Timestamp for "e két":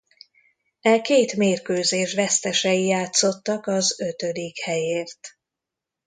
0.81-1.35